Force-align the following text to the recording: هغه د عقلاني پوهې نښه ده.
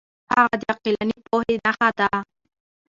هغه 0.33 0.55
د 0.61 0.63
عقلاني 0.71 1.17
پوهې 1.27 1.55
نښه 1.65 1.89
ده. 1.97 2.09